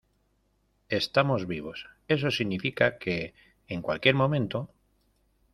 [1.01, 1.79] estamos vivos.
[2.15, 3.15] eso significa que,
[3.73, 4.57] en cualquier momento